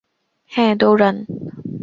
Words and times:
হ্যাঁ, 0.51 0.73
দৌঁড়ান। 0.75 1.15